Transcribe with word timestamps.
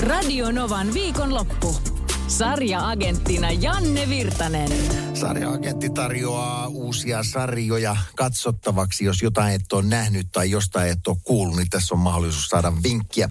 Radio 0.00 0.50
Novan 0.50 0.94
viikonloppu. 0.94 1.76
Sarja-agenttina 2.28 3.50
Janne 3.50 4.08
Virtanen. 4.08 4.70
Sarja-agentti 5.14 5.90
tarjoaa 5.90 6.66
uusia 6.66 7.22
sarjoja 7.22 7.96
katsottavaksi. 8.16 9.04
Jos 9.04 9.22
jotain 9.22 9.54
et 9.54 9.72
ole 9.72 9.82
nähnyt 9.82 10.26
tai 10.32 10.50
jostain 10.50 10.90
et 10.90 11.06
ole 11.08 11.16
kuullut, 11.24 11.56
niin 11.56 11.70
tässä 11.70 11.94
on 11.94 11.98
mahdollisuus 11.98 12.46
saada 12.46 12.72
vinkkiä. 12.82 13.30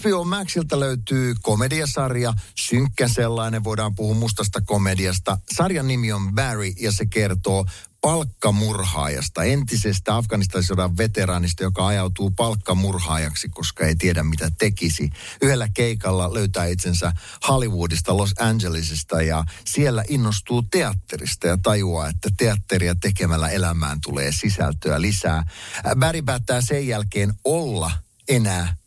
HBO 0.00 0.24
Maxilta 0.24 0.80
löytyy 0.80 1.34
komediasarja, 1.42 2.32
synkkä 2.58 3.08
sellainen, 3.08 3.64
voidaan 3.64 3.94
puhua 3.94 4.14
mustasta 4.14 4.60
komediasta. 4.60 5.38
Sarjan 5.54 5.88
nimi 5.88 6.12
on 6.12 6.34
Barry 6.34 6.72
ja 6.80 6.92
se 6.92 7.06
kertoo 7.06 7.64
palkkamurhaajasta, 8.00 9.42
entisestä 9.44 10.16
Afganistanin 10.16 10.66
sodan 10.66 10.96
veteraanista, 10.96 11.62
joka 11.62 11.86
ajautuu 11.86 12.30
palkkamurhaajaksi, 12.30 13.48
koska 13.48 13.86
ei 13.86 13.96
tiedä 13.96 14.22
mitä 14.22 14.50
tekisi. 14.58 15.10
Yhdellä 15.42 15.68
keikalla 15.74 16.34
löytää 16.34 16.66
itsensä 16.66 17.12
Hollywoodista, 17.48 18.16
Los 18.16 18.34
Angelesista 18.38 19.22
ja 19.22 19.44
siellä 19.64 20.04
innostuu 20.08 20.62
teatterista 20.62 21.46
ja 21.46 21.58
tajuaa, 21.62 22.08
että 22.08 22.28
teatteria 22.36 22.94
tekemällä 22.94 23.48
elämään 23.48 24.00
tulee 24.00 24.32
sisältöä 24.32 25.00
lisää. 25.00 25.44
Barry 25.98 26.22
päättää 26.22 26.60
sen 26.60 26.86
jälkeen 26.86 27.34
olla 27.44 27.90
enää 28.28 28.79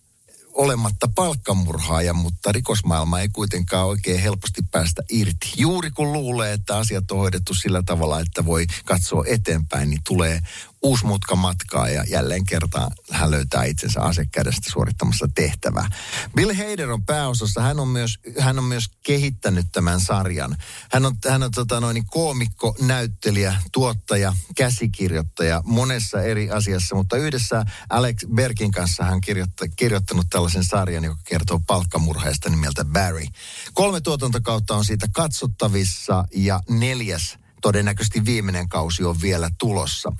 olematta 0.53 1.07
palkkamurhaaja, 1.15 2.13
mutta 2.13 2.51
rikosmaailma 2.51 3.19
ei 3.19 3.29
kuitenkaan 3.29 3.87
oikein 3.87 4.21
helposti 4.21 4.61
päästä 4.71 5.01
irti. 5.09 5.51
Juuri 5.57 5.91
kun 5.91 6.13
luulee, 6.13 6.53
että 6.53 6.77
asiat 6.77 7.11
on 7.11 7.17
hoidettu 7.17 7.53
sillä 7.53 7.83
tavalla, 7.85 8.19
että 8.19 8.45
voi 8.45 8.65
katsoa 8.85 9.23
eteenpäin, 9.27 9.89
niin 9.89 10.01
tulee 10.07 10.39
uusi 10.83 11.05
mutka 11.05 11.35
matkaa 11.35 11.89
ja 11.89 12.03
jälleen 12.09 12.45
kertaan 12.45 12.91
hän 13.11 13.31
löytää 13.31 13.63
itsensä 13.63 14.01
asekädestä 14.01 14.71
suorittamassa 14.71 15.27
tehtävää. 15.35 15.89
Bill 16.35 16.53
Hader 16.53 16.91
on 16.91 17.05
pääosassa. 17.05 17.61
Hän 17.61 17.79
on 17.79 17.87
myös, 17.87 18.19
hän 18.39 18.57
on 18.59 18.63
myös 18.63 18.85
kehittänyt 19.03 19.65
tämän 19.71 19.99
sarjan. 19.99 20.57
Hän 20.91 21.05
on, 21.05 21.15
hän 21.29 21.43
on 21.43 21.51
tota 21.51 21.79
noin, 21.79 22.05
koomikko, 22.07 22.75
näyttelijä, 22.81 23.55
tuottaja, 23.71 24.33
käsikirjoittaja 24.55 25.61
monessa 25.65 26.21
eri 26.21 26.51
asiassa, 26.51 26.95
mutta 26.95 27.17
yhdessä 27.17 27.65
Alex 27.89 28.25
Berkin 28.33 28.71
kanssa 28.71 29.03
hän 29.03 29.21
kirjoitta, 29.21 29.65
kirjoittanut 29.75 30.25
tällaisen 30.29 30.63
sarjan, 30.63 31.03
joka 31.03 31.21
kertoo 31.23 31.61
palkkamurheesta 31.67 32.49
nimeltä 32.49 32.85
Barry. 32.85 33.25
Kolme 33.73 34.01
tuotantokautta 34.01 34.75
on 34.75 34.85
siitä 34.85 35.07
katsottavissa 35.13 36.23
ja 36.35 36.59
neljäs 36.69 37.42
todennäköisesti 37.63 38.25
viimeinen 38.25 38.69
kausi 38.69 39.03
on 39.03 39.21
vielä 39.21 39.49
tulossa. 39.57 40.11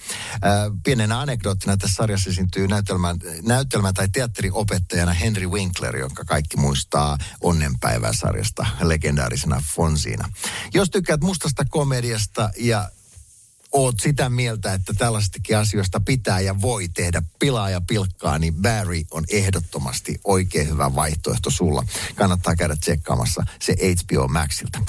Pienenä 0.84 1.20
anekdoottina 1.20 1.78
tässä 1.78 1.96
sarjassa 1.96 2.30
esiintyy 2.30 2.68
näytelmä, 2.68 3.16
näytelmä 3.42 3.94
tai 3.94 4.08
teatteriopettajana 4.10 5.14
Henry 5.14 5.48
Winkler, 5.48 5.98
jonka 5.98 6.26
kaikki 6.26 6.58
muistaa 6.58 7.18
Onnenpäivää 7.42 8.14
sarjasta 8.14 8.66
legendaarisena 8.82 9.64
Fonsiina. 9.76 10.30
Jos 10.74 10.90
tykkäät 10.90 11.22
mustasta 11.22 11.66
komediasta 11.66 12.50
ja 12.58 12.90
oot 13.72 14.00
sitä 14.00 14.30
mieltä, 14.30 14.74
että 14.74 14.94
tällaistakin 14.98 15.58
asioista 15.58 16.00
pitää 16.00 16.40
ja 16.40 16.62
voi 16.62 16.88
tehdä 16.88 17.22
pilaa 17.40 17.70
ja 17.70 17.82
pilkkaa, 17.82 18.40
niin 18.40 18.56
Barry 18.56 19.02
on 19.12 19.24
ehdottomasti 19.30 20.20
oikein 20.24 20.70
hyvä 20.70 20.96
vaihtoehto 20.96 21.50
sulla. 21.50 21.84
Kannattaa 22.16 22.56
käydä 22.56 22.76
tsekkaamassa 22.76 23.44
se 23.62 23.74
HBO 23.74 24.28
Maxilta. 24.28 24.80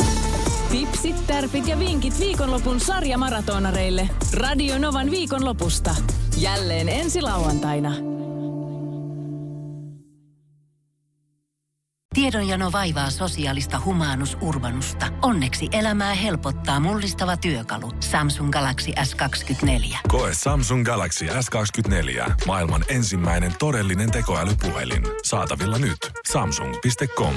Tipsit, 0.71 1.27
tärpit 1.27 1.69
ja 1.69 1.79
vinkit 1.79 2.21
viikonlopun 2.21 2.81
sarjamaratonareille. 2.81 4.09
Radio 4.33 4.79
Novan 4.79 5.11
viikonlopusta. 5.11 5.95
Jälleen 6.37 6.89
ensi 6.89 7.23
lauantaina. 7.23 7.91
Tiedonjano 12.15 12.73
vaivaa 12.73 13.11
sosiaalista 13.11 13.81
humanus 13.85 14.37
urbanusta. 14.41 15.07
Onneksi 15.23 15.69
elämää 15.73 16.15
helpottaa 16.15 16.81
mullistava 16.81 17.37
työkalu. 17.37 17.93
Samsung 18.01 18.51
Galaxy 18.51 18.91
S24. 18.91 19.97
Koe 20.09 20.31
Samsung 20.35 20.85
Galaxy 20.85 21.27
S24. 21.27 22.33
Maailman 22.47 22.85
ensimmäinen 22.89 23.53
todellinen 23.59 24.11
tekoälypuhelin. 24.11 25.03
Saatavilla 25.25 25.79
nyt. 25.79 25.99
Samsung.com. 26.33 27.35